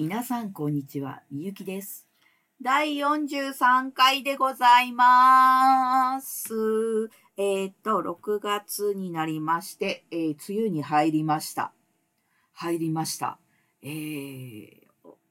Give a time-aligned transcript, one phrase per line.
[0.00, 1.24] 皆さん、こんにちは。
[1.28, 2.06] みゆきです。
[2.62, 6.54] 第43回でございます。
[7.36, 11.72] えーっと、6月になりまして、えー梅雨に入りました。
[12.52, 13.40] 入りました。
[13.82, 14.70] えー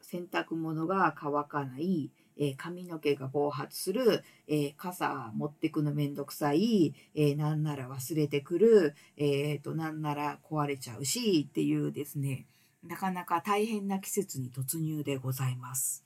[0.00, 12.46] 洗濯物が乾かない、えー髪の毛が暴発する、えー傘持ってくのめんどくさい、えーなんなら忘れてくる、えーと、なんなら壊れちゃうし、っていうですね、
[12.84, 16.04] なかなか大変な季節に突入でございます。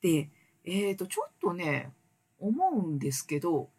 [0.00, 0.30] で、
[0.64, 1.92] えーと、ちょっとね、
[2.38, 3.70] 思うんですけど、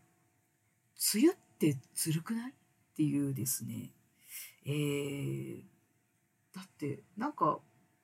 [1.13, 2.53] 梅雨ってずるくないっ
[2.95, 3.91] ていうですね、
[4.65, 5.63] えー、
[6.55, 7.59] だって、なんか、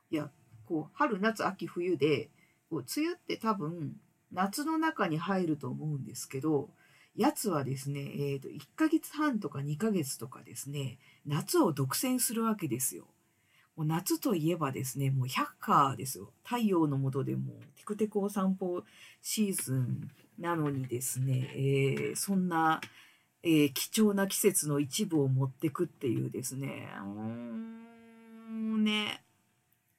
[0.10, 0.30] いや、
[0.66, 2.30] こう、春、夏、秋、冬で、
[2.70, 3.96] こう梅雨って多分、
[4.32, 6.70] 夏の中に入ると思うんですけど、
[7.16, 13.08] やつはですね、えーと、1ヶ月半とか2ヶ月とかですね、夏を独占するわけですよ。
[13.80, 16.34] もう夏といえばですね、もう百花ですよ。
[16.44, 18.84] 太陽の下でもテクテクお散歩
[19.22, 22.82] シーズンなのにですね、えーそんな、
[23.42, 29.24] えー貴重な季節の一部を持ってくっていうですね、うーんね、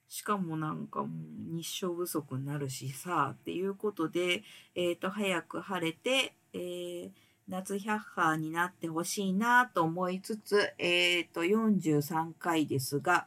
[0.07, 1.03] しかもなんか
[1.49, 4.43] 日照不足になるしさ、っていうことで、
[4.75, 7.11] えっ、と、早く晴れて、えー
[7.47, 13.25] 夏百花になってほしいなと思いつつ、えっ、と、43回ですが、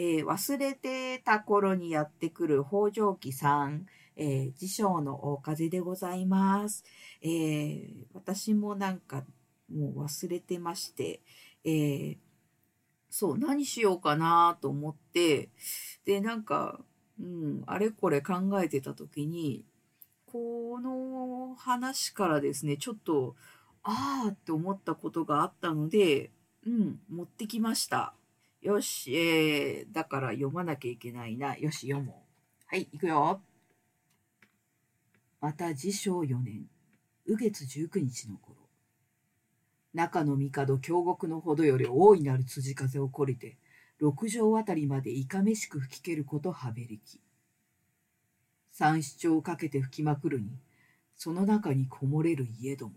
[0.00, 6.84] えー忘れてた頃にやってくる北条記さん、えー辞書の大風でございます。
[7.20, 9.24] えー私もなんか
[9.68, 11.20] もう忘れてまして、
[11.64, 12.16] えー
[13.10, 15.50] そう、何しようかなと思って、
[16.04, 16.78] で、なんか、
[17.18, 19.64] うん、あれこれ考えてた時に、
[20.26, 23.34] この話からですね、ちょっと、
[23.82, 26.30] あーって思ったことがあったので、
[26.66, 28.14] うん、持ってきました。
[28.60, 31.56] よし、えー、だから読まなきゃいけないな。
[31.56, 32.64] よし、読もう。
[32.66, 33.40] はい、いくよ。
[35.40, 36.68] また、治承4年、
[37.26, 38.56] 右月19日の頃、
[39.94, 43.58] 中の帝京極のほどより大いなる辻風をこりて、
[43.98, 47.20] 六畳あたりまでいかめしく吹きけることはべりき。
[48.72, 50.58] 三七丁をかけて吹きまくるに、
[51.16, 52.94] その中にこもれる家ども。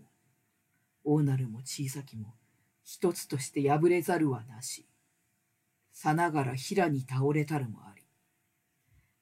[1.04, 2.34] 大なるも小さきも、
[2.84, 4.86] 一つとして破れざるはなし。
[5.92, 8.02] さながら平に倒れたるもあり。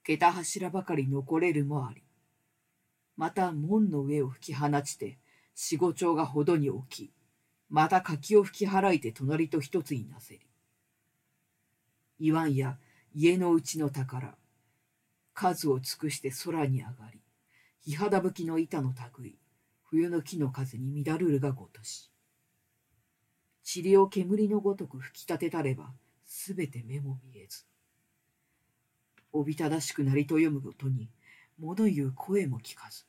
[0.02, 2.02] 桁柱ばかり残れるもあり。
[3.16, 5.18] また門の上を吹き放ちて、
[5.54, 7.12] 四五丁がほどに置き、
[7.68, 10.40] また柿を吹き払いて隣と一つになせり。
[12.18, 12.78] 言わんや
[13.14, 14.36] 家のうちの宝、
[15.34, 17.20] 数を尽くして空に上がり、
[17.82, 19.38] 日肌吹きの板の類、
[19.84, 22.10] 冬の木の風に乱るるがごとし。
[23.62, 25.92] 塵を煙のごとく吹き立てたれば、
[26.32, 27.64] すべて目も見えず。
[29.32, 31.10] おびただしくなりと読むごとに、
[31.58, 33.04] 物言う声も聞かず。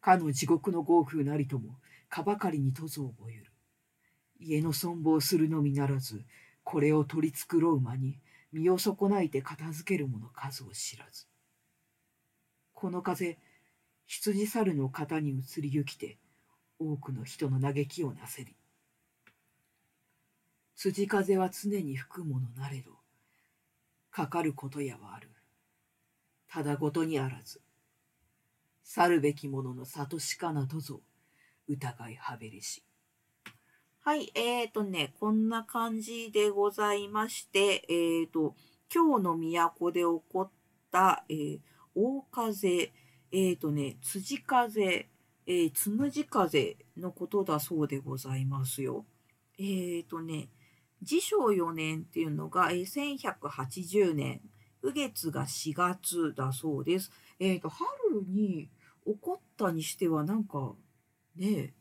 [0.00, 1.76] かの地獄の豪風なりとも、
[2.08, 3.52] かばかりにとぞ覚える。
[4.40, 6.24] 家の存亡するのみならず、
[6.64, 8.18] これを取り繕う間に、
[8.50, 11.26] 身を損ないて片付ける者数を知らず。
[12.72, 13.38] この風、
[14.06, 16.16] 羊猿の肩に移りゆきて、
[16.78, 18.56] 多くの人の嘆きをなせり。
[20.76, 22.92] 辻風は常に吹くものなれど、
[24.10, 25.30] かかることやはある。
[26.48, 27.60] ただごとにあらず、
[28.82, 31.00] 去るべきものの里しかなとぞ、
[31.68, 32.84] 疑いはべりし。
[34.00, 38.56] はい、えーとね、こんな感じでございまして、えーと、
[38.92, 40.50] 今日の都で起こっ
[40.90, 41.60] た、えー
[41.94, 45.08] 大風、えーとね、辻風、
[45.46, 49.04] えーつむじ風のことだそうでございますよ。
[49.58, 50.48] えーとね、
[51.04, 54.40] 治承4年っていうのが、えー1180年、
[54.82, 57.10] 右月が4月だそうです。
[57.38, 57.88] えーと、春
[58.28, 58.68] に
[59.06, 60.74] 起こったにしてはなんか、
[61.36, 61.74] ねえ、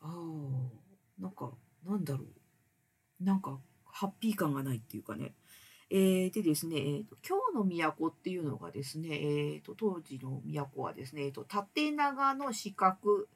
[0.00, 1.52] ああ、なんか、
[1.84, 3.24] なんだろう。
[3.24, 5.34] なんか、ハッピー感がないっていうかね。
[5.90, 13.28] えーでですね、えーと京の都っていうのがですね、えーと当時の都はですね、えーと縦長の四角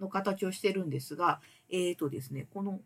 [0.00, 1.40] の形をしてるんですが、
[1.70, 2.80] えーとですね、この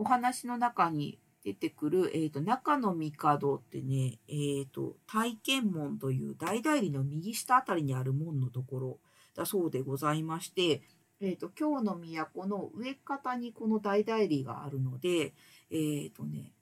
[0.00, 8.98] お話の中に出てくる、えーと中の帝ってね、えーと体験門という大々里の右下あたりにある門のところ
[9.36, 10.80] だそうでございまして、
[11.20, 15.34] えー、と京の都の上方にこの大々里があるので、
[15.70, 16.54] えーとね、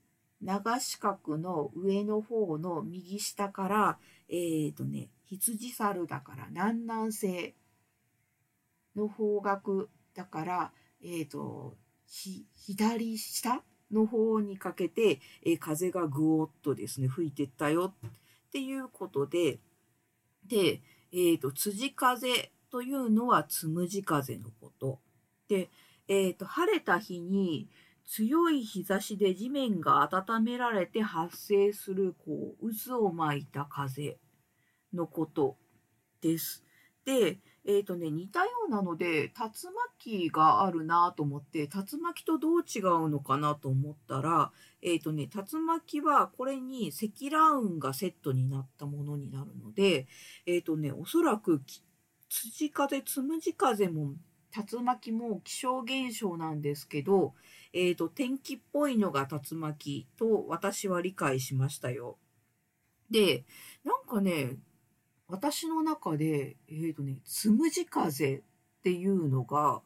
[0.43, 3.99] 長四角の上の方の右下から、
[4.29, 7.55] えーとね、羊猿だから南南西
[8.96, 10.73] の方角だから、
[11.05, 11.76] えーと
[12.09, 13.63] 左下
[13.93, 18.11] の方にかけて、え、風がぐおっとですね、吹いてったよっ
[18.51, 19.61] ていうことで、
[20.47, 20.81] で、
[21.13, 25.01] えっ、ー、と、辻風というのはつむじ風のこと。
[25.49, 25.71] で、
[26.09, 27.69] えっ、ー、と、晴れた日に
[28.07, 34.19] 強い日差しで地面が温められて発生する、こう、渦を巻いた風
[34.93, 35.57] のこと
[36.23, 36.65] です。
[37.05, 39.33] で、えっ、ー、とね、似たようなので、竜
[39.99, 50.06] 巻があるなと思って、竜巻とどう違うのかなと思ったら、えっ、ー、とね、竜巻はこれに積乱雲がセットになったものになるので、
[50.47, 51.62] えっ、ー、とね、おそらく
[52.29, 54.15] 辻風、つむじ風も
[54.55, 57.35] 竜巻も気象現象なんですけど、
[57.73, 62.19] えっ、と、天気っぽいのが竜巻と私は理解しましたよ。
[63.11, 63.45] で、
[63.85, 64.56] なんかね、
[65.27, 68.43] 私の中で、えっ、ー、とね、つむじ風っ
[68.83, 69.83] ていうのが、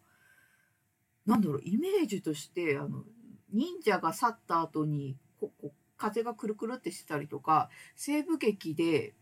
[1.27, 3.05] なんだろう、イメージとして、あの、
[3.53, 9.15] 忍者が去った後に、ここ風がくるくるってしてたりとか、西部劇で、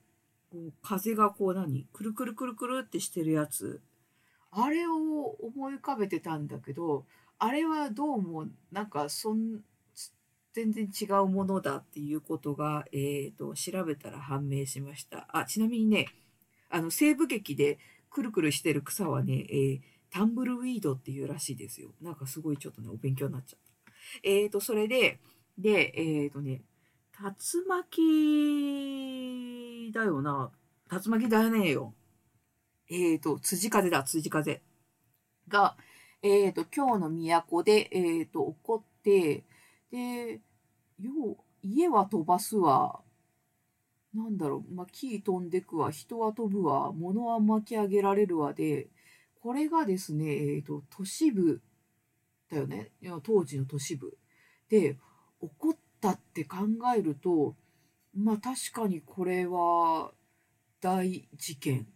[0.51, 3.83] こう風がこう何くるくるくるくるってしてるやつ。
[4.51, 7.07] あれを思い浮かべてたんだけど、
[7.39, 9.61] あれはどうも、なんか、そん、
[10.53, 15.29] 全然違うものだっていうことが、えっ、ー、と、調べたら判明しました。
[15.33, 16.07] あ、ちなみにね、
[16.69, 17.79] あの、西部劇で
[18.11, 21.91] くるくるしてる草はね、えー、タンブルウィードっていうらしいですよ。
[22.03, 23.71] なんかすごいちょっとね、お勉強になっちゃった。
[24.23, 25.21] えっ、ー、と、それで、
[25.59, 26.63] で、えっ、ー、とね、
[27.21, 27.31] 竜
[27.69, 28.01] 巻
[29.93, 30.51] だよな。
[30.91, 31.95] 竜巻だよねよ。
[32.91, 34.63] えっ、と、辻風だ、辻風
[35.49, 35.77] が、
[36.23, 39.45] えっ、と、今日の都で、えっ、と、起こって、
[39.91, 40.41] で、
[41.01, 43.01] よう、家は飛ばすわ。
[44.15, 48.89] なんだろう、まあ、木飛んでくわ、人は飛ぶわ、物は巻き上げられるわで、
[49.41, 51.61] これがですね、え、ー、と、都市部
[52.51, 52.91] だよね。
[53.23, 54.17] 当時の都市部。
[54.69, 54.95] で、
[55.41, 56.59] 起こったって考
[56.97, 57.57] えると、
[58.15, 60.13] まあ確かにこれは
[60.81, 61.87] 大事件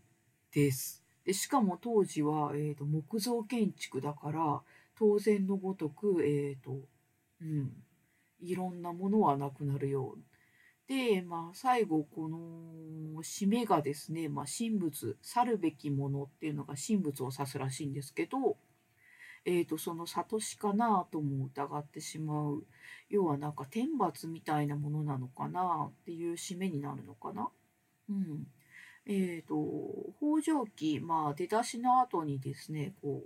[0.53, 1.05] です。
[1.25, 4.61] でしかも当時は、えーと、木造建築だから
[4.97, 6.87] 当然のごとく、えーと
[7.41, 7.73] うん、
[8.41, 10.19] いろんなものはなくなるよう。
[10.87, 18.59] で、まあ、最後、この締めがですね、まあ、神仏、去るべきものっていうのが神仏を指すらしいんですけど、
[19.47, 22.65] え、ー、と、その悟しかなとも疑ってしまう。
[23.11, 27.51] 要はなんか天罰みたいなものなのかなっていう締めになるのかな。
[28.09, 28.47] うん。
[29.07, 33.25] えっ、ー、と、北条記、まあ、出だしの後にですね、こ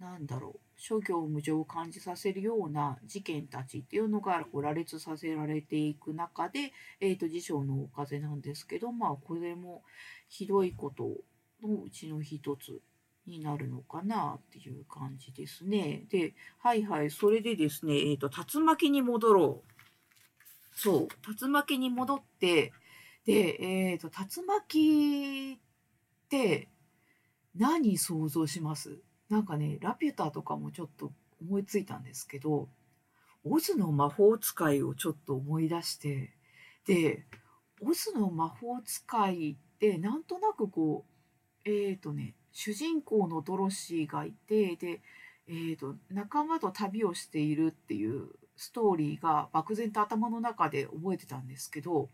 [0.00, 9.82] う、なんだろう、諸行無常を感じさせるような事件たちっていうのが羅列させられていく中で、えっ、ー、と、辞書のお風なんですけど、まあ、これも
[10.28, 11.04] ひどいこと
[11.66, 12.80] のうちの一つ
[13.26, 16.04] になるのかなっていう感じですね。
[16.10, 19.72] で、はいはい、それでですね、えっ、ー、と、竜巻に戻ろう。
[20.78, 21.08] そう、
[21.40, 22.72] 竜巻に戻って、
[23.24, 26.68] で、えっ、ー、と、竜巻って
[27.56, 29.00] 何想像します？
[29.28, 32.68] なんかね、ラピュタとかもちょっと思いついたんですけど、
[33.44, 36.32] オズの魔法使いをちょっと思い出して、
[36.86, 37.26] で、
[37.80, 41.04] オズの魔法使いってなんとなくこ
[41.64, 45.00] う、えっ、ー、とね、主人公のドロシーがいて、で、
[45.48, 52.08] えーと、仲間と旅をしているっていうストーリーが漠然と頭の中で覚えてたんですけど、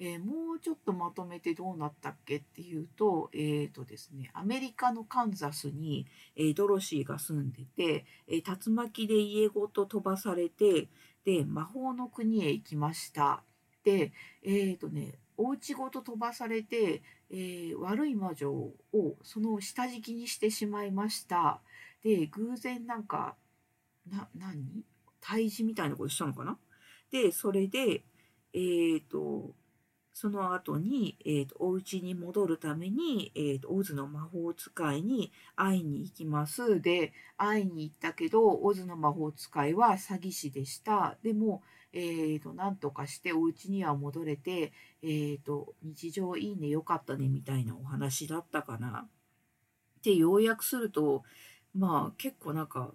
[0.00, 10.88] えー、もうちょっとまとめてどうなったっけっていうと、えっ、ー、とですね、アメリカのカンザスに、えー、ドロシーが住んでて、え竜巻で家ごと飛ばされて、
[11.24, 13.42] で、魔法の国へ行きました。
[13.82, 14.12] で、
[14.44, 18.74] えっ、とね、お家ごと飛ばされて、え悪い魔女を
[19.22, 21.60] その下敷きにしてしまいました。
[22.02, 23.34] で、偶然なんか、
[24.08, 24.84] な、何？
[25.20, 26.56] 退治みたいなことしたのかな？
[27.10, 28.04] で、それで、
[28.54, 29.54] えっ、と、
[30.20, 36.80] その後に、えーと、お家に戻るために、えーと、オズの魔法使いに会いに行きます。
[36.80, 41.16] で、会いに行ったけど、オズの魔法使いは詐欺師でした。
[41.22, 44.72] でも、えーと、なんとかしてお家には戻れて、
[45.02, 49.08] えーと、日常いいね、よかったね、みたいなお話だったかな。
[50.02, 51.22] で、要約すると、
[51.76, 52.92] まあ、結構なんか、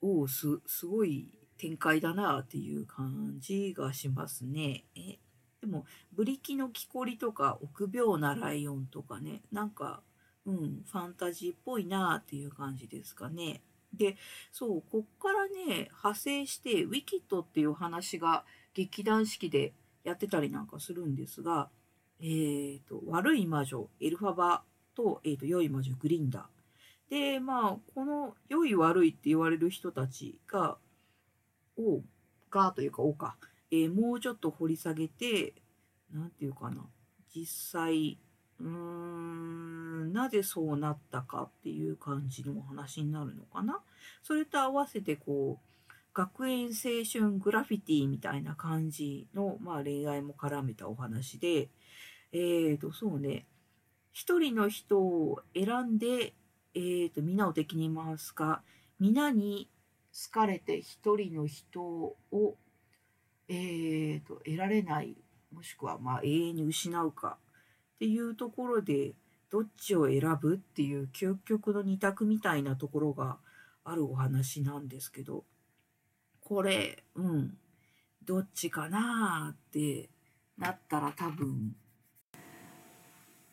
[0.00, 4.84] おお、す、ごい展開だなっていう感じがしますね。
[4.96, 5.03] え
[5.74, 10.02] も、ブリキの木こりとか、臆病なライオンとかね、なんか、
[10.46, 13.62] うん、ファンタジーっぽいなっていう感じですかね。
[13.92, 14.16] で、
[14.52, 21.70] そう、こっからね、派生して、ウィキッドっていう話が劇団四季でやってたりなんかするんですが、
[22.20, 24.62] え、ー、と、悪い魔女、エルファバ
[24.94, 26.48] と、えっ、ー、と、良い魔女、グリンダ。
[27.08, 30.78] で、まあ、この良い悪いって言われる人たちが、
[31.76, 32.02] を、
[32.50, 33.36] がというか、おか、
[33.70, 35.54] えー、もうちょっと掘り下げて、
[36.14, 36.86] なんていうかな、
[37.34, 38.18] 実際、
[38.60, 43.82] うーん、なぜそうなったかっていう感じのお話になるのかな。
[44.22, 51.68] それと合わせて、こう、学園青春グラフィティみたいな感じの、まあ、恋愛も絡めたお話で、
[52.32, 53.46] えーと、そうね、
[54.12, 56.34] 一人の人を選んで、
[56.74, 58.62] えーと、皆を敵に回すか、
[59.00, 59.68] 皆に
[60.12, 62.56] 好かれて一人の人を、
[63.48, 65.16] えーと、得られない、
[65.54, 67.38] もしくはまあ永遠に失うか
[67.96, 69.14] っていうところで、
[69.50, 73.38] どっちを選ぶっていう究極の二択みたいなところが
[73.84, 75.44] あるお話なんですけど、
[76.42, 77.56] これ、うん、
[78.24, 80.10] どっちかなって
[80.58, 81.76] なったら多分、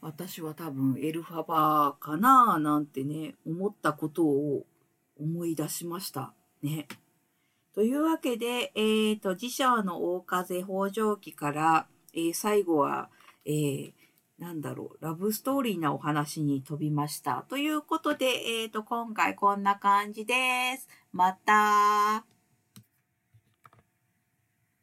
[0.01, 4.65] 私は多分エルファバーかななんてね、思ったことを
[5.19, 6.33] 思い出しました。
[6.63, 6.87] ね。
[7.73, 13.09] というわけで、えっ、ー、と、自社の大風北条記から、えー、最後は、
[13.45, 13.93] えー、
[14.39, 17.45] なんだろう、ラブストーリーなお話に飛びました。
[17.47, 20.33] ということで、えっ、ー、と、今回こんな感じで
[20.77, 20.89] す。
[21.13, 22.25] また